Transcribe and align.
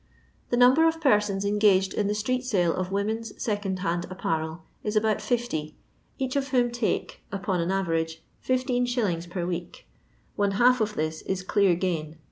The 0.49 0.57
number 0.57 0.87
of 0.87 0.99
persons 0.99 1.45
engaged 1.45 1.93
in 1.93 2.07
the 2.07 2.15
street 2.15 2.43
sale 2.43 2.73
of 2.75 2.91
women's 2.91 3.39
second 3.39 3.77
hand 3.85 4.07
apparel 4.09 4.63
is 4.83 4.95
about 4.95 5.21
50, 5.21 5.75
each 6.17 6.35
of 6.35 6.47
whom 6.47 6.71
take, 6.71 7.21
upon 7.31 7.61
an 7.61 7.69
avenge, 7.69 8.19
15«. 8.43 9.29
per 9.29 9.45
week; 9.45 9.85
one 10.35 10.53
half 10.53 10.81
of 10.81 10.95
this 10.95 11.21
is 11.21 11.43
dear 11.43 11.75
gain. 11.75 12.17